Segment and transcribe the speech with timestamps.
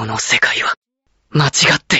[0.00, 0.72] この世界は、
[1.28, 1.99] 間違ってい